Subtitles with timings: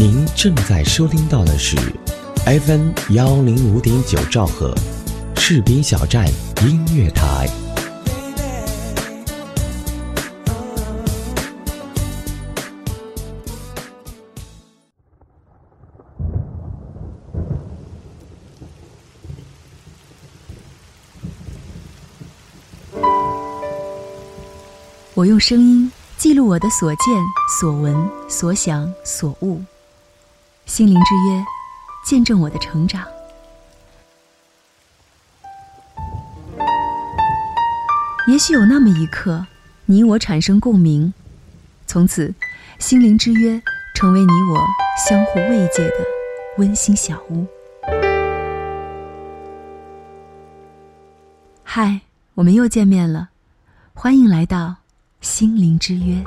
[0.00, 1.76] 您正在收听到的是
[2.46, 4.72] FM 幺零五点九兆赫，
[5.34, 6.24] 士兵小站
[6.62, 7.48] 音乐台。
[25.14, 26.98] 我用声音记录我的所见、
[27.60, 29.60] 所闻、所想、所悟，
[30.68, 31.44] 心灵之约，
[32.04, 33.02] 见证我的成长。
[38.28, 39.46] 也许有那么一刻，
[39.86, 41.12] 你我产生共鸣，
[41.86, 42.34] 从此，
[42.78, 43.60] 心灵之约
[43.94, 44.66] 成为你我
[45.08, 45.94] 相互慰藉的
[46.58, 47.46] 温馨小屋。
[51.64, 52.02] 嗨，
[52.34, 53.30] 我们又见面了，
[53.94, 54.76] 欢迎来到。
[55.20, 56.22] 心灵之约。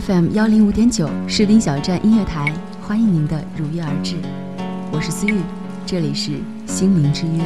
[0.00, 2.52] FM 幺零五点九士兵小站音乐台，
[2.82, 4.16] 欢迎您的如约而至。
[4.92, 5.40] 我是思玉，
[5.86, 6.32] 这里是
[6.66, 7.42] 心灵之约。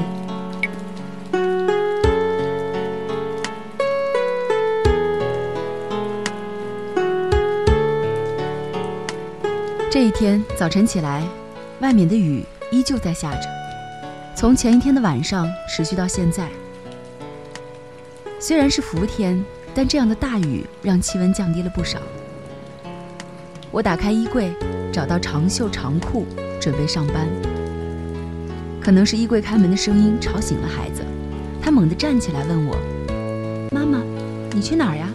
[9.89, 11.23] 这一天早晨起来，
[11.81, 13.43] 外面的雨依旧在下着，
[14.35, 16.49] 从前一天的晚上持续到现在。
[18.41, 19.41] 虽然是伏天，
[19.73, 22.01] 但这样的大雨让气温降低了不少。
[23.73, 24.53] 我打开衣柜，
[24.93, 26.27] 找到长袖长裤，
[26.61, 27.29] 准备上班。
[28.81, 31.05] 可能是衣柜开门的声音吵醒了孩子，
[31.63, 32.77] 他猛地站起来问我
[33.71, 34.03] ：“妈妈，
[34.53, 35.09] 你去哪儿呀？”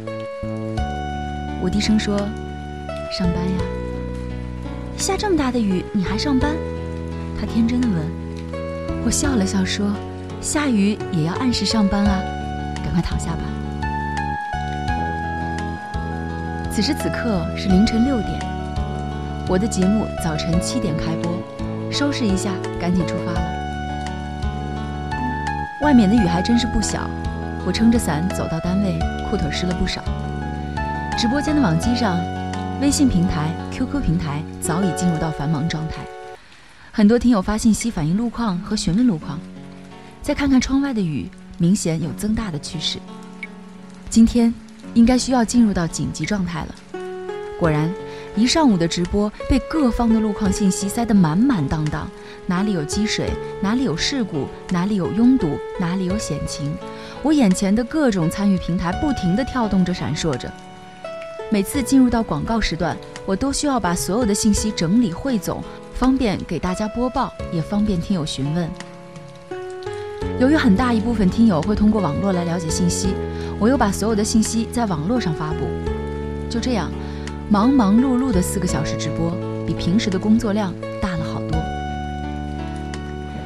[1.62, 2.18] 我低声说
[3.12, 3.60] ：“上班呀。”
[4.96, 6.56] 下这么大的雨，你还上班？
[7.38, 7.98] 他天真的问。
[9.04, 9.94] 我笑了笑说
[10.40, 12.22] ：“下雨也要按时上班啊，
[12.78, 13.42] 赶快躺下吧。”
[16.76, 18.38] 此时此刻是凌晨六点，
[19.48, 21.32] 我的节目早晨七点开播，
[21.90, 23.40] 收拾一下，赶紧出发了。
[25.84, 27.10] 外面的雨还真是不小，
[27.66, 29.00] 我撑着伞走到单位，
[29.30, 30.04] 裤腿湿了不少。
[31.18, 32.20] 直播间的网机上，
[32.82, 36.04] 微信平台、QQ 平台早已进入到繁忙状态，
[36.92, 39.40] 很多听友发信息反映路况和询问路况。
[40.22, 43.00] 再看看窗外的雨，明显有增大的趋势。
[44.10, 44.54] 今天。
[44.96, 46.76] 应该需要进入到紧急状态了。
[47.60, 47.94] 果然，
[48.36, 52.10] 一上午的直播被各方的路况信息塞得满满当当，
[52.48, 53.30] 哪里有积水，
[53.62, 56.76] 哪里有事故，哪里有拥堵，哪里有险情。
[57.22, 60.52] 我眼前的各种参与平台不停地跳动着、闪烁着。
[61.50, 65.64] 每次进入到广告时段，我都需要把所有的信息整理汇总，
[65.94, 68.70] 方便给大家播报，也方便听友询问。
[70.40, 73.10] 由于很大一部分听友会通过网络来了解信息。
[73.58, 75.66] 我又把所有的信息在网络上发布，
[76.50, 76.92] 就这样，
[77.50, 79.32] 忙忙碌碌的四个小时直播，
[79.66, 81.58] 比平时的工作量大了好多。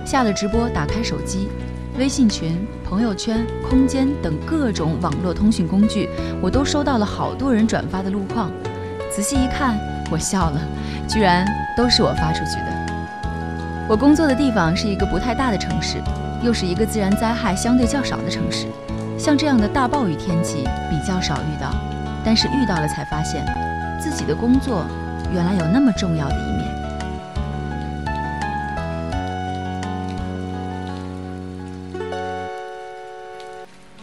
[0.03, 1.47] 下了直播，打开手机，
[2.00, 6.09] 微信群、朋友圈、空间等各种网络通讯工具，
[6.41, 8.50] 我都收到了好多人转发的路况。
[9.11, 9.79] 仔细一看，
[10.09, 10.59] 我笑了，
[11.07, 11.46] 居然
[11.78, 13.85] 都是我发出去的。
[13.88, 15.97] 我工作的地方是一个不太大的城市，
[16.42, 18.68] 又是一个自然灾害相对较少的城市。
[19.18, 21.74] 像这样的大暴雨天气比较少遇到，
[22.24, 23.46] 但是遇到了才发现，
[24.02, 24.86] 自己的工作
[25.34, 26.70] 原来有那么重要的一面。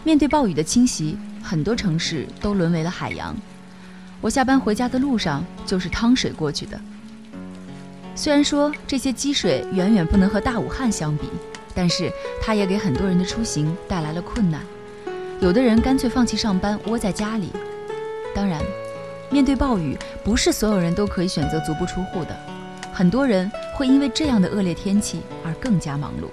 [0.04, 3.34] 面对暴雨的侵袭，很多城市都沦为了海洋。
[4.20, 6.78] 我下班回家的路上就是趟水过去的。
[8.14, 11.28] 虽然说这些积水远远不能和大武汉相比，
[11.76, 14.62] 但是它也给很多人的出行带来了困难。
[15.38, 17.50] 有的人干脆放弃上班，窝在家里。
[18.34, 18.60] 当然，
[19.30, 22.34] 面对暴雨，不是所有人都可以选择足不出户的。
[22.92, 26.28] 很多人会因为这样的恶劣天气而更加忙碌。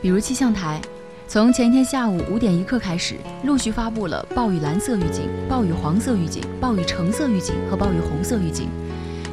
[0.00, 0.80] 比如气象台，
[1.26, 8.68] 从前天下午五点一刻开始，陆续发布了暴雨蓝色预警、暴雨黄色预警、暴雨橙色预警和暴雨红色预警，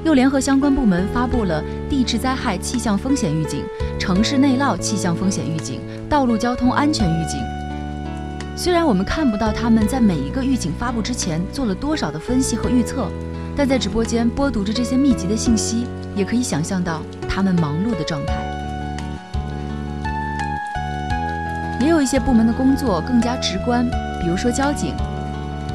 [0.03, 3.63] 又联合相关部门发布了地质灾害气象风险预警
[3.97, 5.79] 城市内涝气象风险预警
[6.09, 7.39] 道路交通安全预警。
[8.55, 13.09] 虽然我们看不到他们在每一个预警发布之前做了多少的分析和预测
[13.55, 18.33] 但在直播间播读着这些密集的信息也可以想象到他们忙碌的状态。
[21.79, 23.85] 也有一些部门的工作更加直观
[24.21, 24.93] 比如说交警。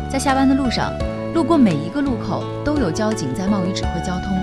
[0.08, 0.92] 在下班的路上
[1.38, 4.36] 路过每一个路口都有交警在冒雨指挥交通，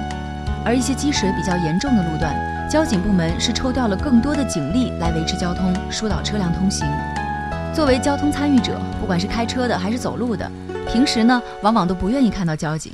[0.63, 2.33] 而一些积水比较严重的路段，
[2.69, 6.87] 交警部门是抽调了更多的警力来维持交通，疏导车辆通行。
[7.73, 10.49] 作为交通参与者，不管是开车的还是走路的，
[10.87, 12.93] 平时呢往往都不愿意看到交警。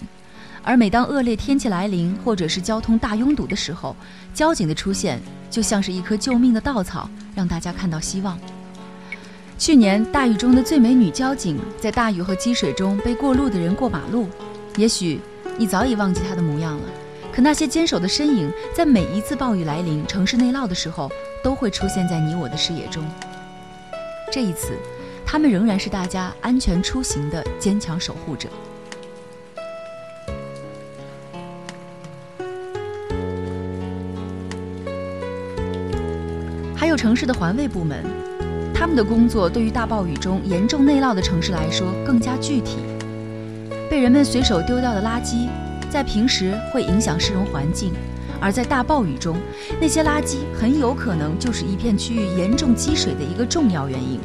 [0.64, 3.96] 而每当恶劣天气来临，或者是交通大拥堵的时候，
[4.34, 8.36] 交警的出现就像是一棵救命的稻草，让大家看到希望。
[9.62, 14.28] 去年大雨中的最美女交警，在大雨和积水中被过路的人过马路，
[14.76, 15.20] 也许
[15.56, 16.84] 你早已忘记她的模样了，
[17.32, 21.12] 可那些坚守的身影，在每一次暴雨来临、城市内涝的时候，
[21.44, 23.04] 都会出现在你我的视野中。
[24.32, 24.72] 这一次，
[25.24, 28.50] 他们仍然是大家安全出行的坚强守护者。
[36.76, 38.04] 还有城市的环卫部门，
[38.82, 42.78] 他们的工作对于大暴雨中严重内涝的城市来说更加具体。
[43.88, 45.48] 被人们随手丢掉的垃圾，
[45.88, 47.94] 在平时会影响市容环境，
[48.40, 49.38] 而在大暴雨中，
[49.80, 54.20] 那些垃圾很有可能就是一片区域严重积水的一个重要原因。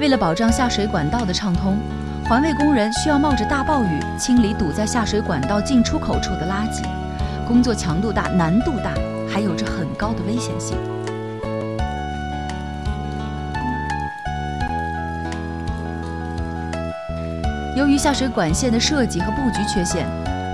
[0.00, 1.76] 为了保障下水管道的畅通，
[2.24, 6.82] 环卫工人需要冒着大暴雨清理堵在下水管道进出口处的垃圾，
[7.46, 8.94] 工作强度大、难度大，
[9.28, 10.78] 还有着很高的危险性。
[17.76, 20.04] 由于下水管线的设计和布局缺陷，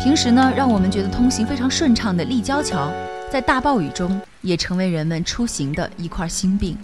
[0.02, 2.92] 平时呢让我们觉得通行非常顺畅的立交桥，
[3.30, 6.76] 在大暴雨中也成为人们出行的一块心病。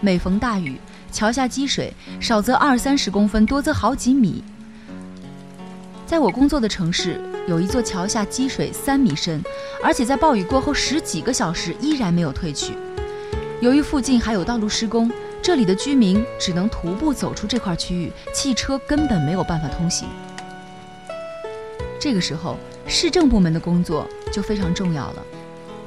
[0.00, 0.80] 每逢大雨，
[1.12, 4.42] 桥下积水，少则二三十公分，多则好几米。
[6.06, 9.42] 在我工作的城市，有一座桥下积水三米深，
[9.84, 12.72] 而且在暴雨过后十几个小时依然没有退去。
[13.60, 15.10] 由于附近还有道路施工。
[15.42, 20.08] 这里的居民只能徒步走出这块区域，汽车根本没有办法通行。
[22.00, 22.56] 这个时候，
[22.86, 25.22] 市政部门的工作就非常重要了，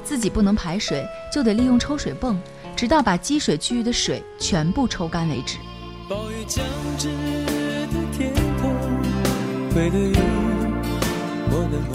[0.04, 2.38] 自己不能排水，就得利用抽水泵，
[2.74, 5.58] 直到把积水区域的水全部抽干为止。
[6.08, 6.64] 暴雨将
[6.98, 8.74] 至的天空，
[9.74, 10.14] 灰的云，
[11.50, 11.92] 我的梦，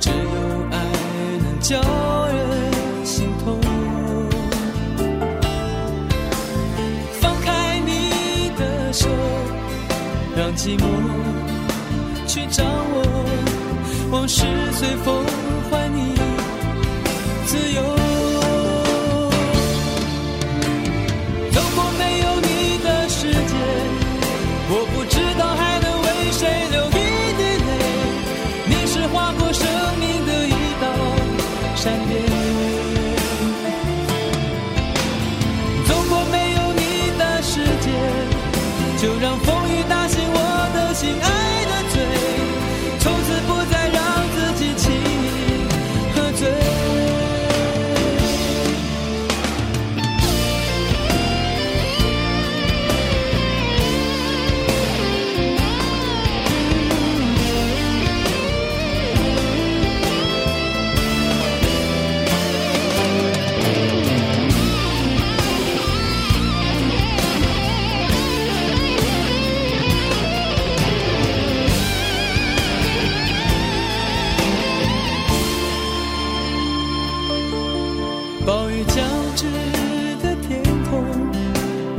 [0.00, 0.16] 只有
[0.70, 0.76] 爱
[1.38, 1.80] 能叫
[10.56, 10.84] 寂寞
[12.26, 13.02] 去掌握，
[14.10, 15.24] 往事随风
[15.70, 16.14] 还你
[17.46, 17.93] 自由。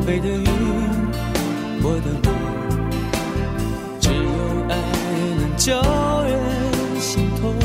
[0.06, 0.44] 飞的云，
[1.82, 2.32] 我的梦，
[4.00, 4.30] 只有
[4.70, 4.72] 爱
[5.40, 5.82] 能叫
[6.22, 6.32] 人
[7.02, 7.56] 心痛。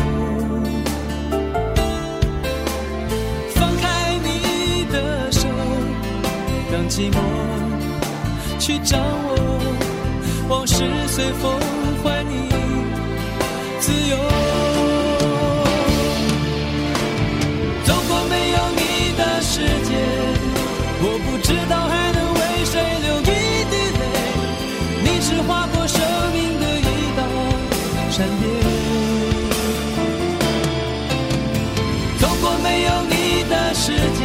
[3.55, 3.85] 放开
[4.25, 5.47] 你的手，
[6.73, 7.19] 让寂寞
[8.59, 9.37] 去找我，
[10.49, 11.61] 往事随风，
[12.03, 12.49] 还你
[13.81, 14.17] 自由。
[17.85, 18.81] 走过没有你
[19.19, 19.93] 的世界，
[21.03, 21.80] 我不知道。
[28.21, 28.45] 善变。
[32.19, 33.15] 走过没有你
[33.49, 34.21] 的世界，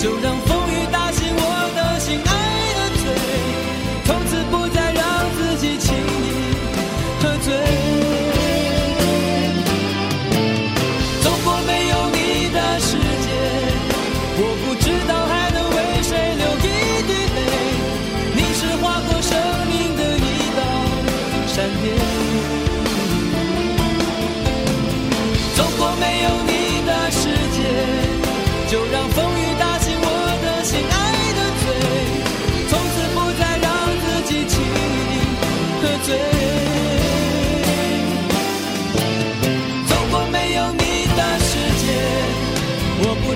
[0.00, 1.40] 就让风雨打湿我
[1.76, 2.28] 的心，爱
[2.74, 3.04] 的罪，
[4.04, 5.00] 从此不再让
[5.36, 6.28] 自己轻易
[7.22, 7.46] 喝醉。
[11.22, 13.30] 走过没有你的世界，
[14.34, 16.66] 我不知道还能为谁流一
[17.06, 17.38] 滴泪。
[18.34, 19.30] 你是划过生
[19.68, 20.60] 命的一道
[21.46, 21.54] 闪
[21.84, 22.69] 电。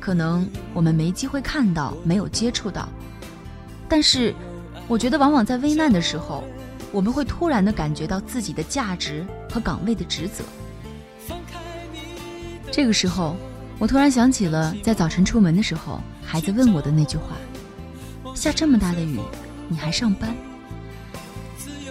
[0.00, 2.88] 可能我们没机会看到，没有接触到。
[3.88, 4.34] 但是，
[4.88, 6.42] 我觉得往往在危难的时候，
[6.90, 10.42] 我们会突然的感觉到自己的价值和岗位的职责。
[12.72, 13.36] 这个时候，
[13.78, 17.36] 我突然想起了在早晨出门的时候，孩子问我的那句话
[18.34, 19.18] ：“下这么大的雨，
[19.68, 20.34] 你还上班？”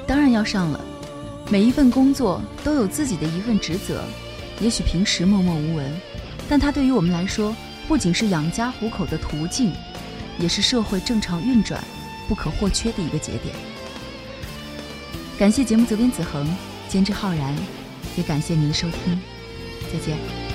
[0.07, 0.79] 当然要上了，
[1.51, 4.03] 每一份工作都有自己的一份职责。
[4.59, 5.85] 也许平时默默无闻，
[6.49, 7.55] 但它对于我们来说，
[7.89, 9.73] 不仅是养家糊口的途径，
[10.37, 11.83] 也是社会正常运转
[12.27, 13.55] 不可或缺的一个节点。
[15.39, 16.47] 感谢节目责编子恒，
[16.87, 17.51] 监制浩然，
[18.15, 19.19] 也感谢您的收听，
[19.91, 20.48] 再见。